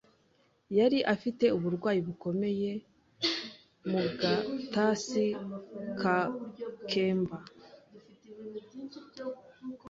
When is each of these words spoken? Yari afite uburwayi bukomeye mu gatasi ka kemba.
Yari 0.77 0.99
afite 1.13 1.45
uburwayi 1.57 1.99
bukomeye 2.07 2.71
mu 3.89 4.01
gatasi 4.19 5.25
ka 6.01 6.17
kemba. 6.89 7.37